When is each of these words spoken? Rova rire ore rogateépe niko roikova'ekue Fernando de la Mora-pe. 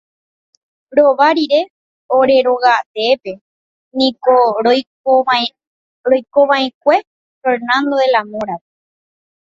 Rova 0.95 1.27
rire 1.37 1.61
ore 2.17 2.37
rogateépe 2.47 3.31
niko 3.97 4.35
roikova'ekue 6.07 6.95
Fernando 7.41 7.95
de 8.01 8.07
la 8.13 8.21
Mora-pe. 8.31 8.69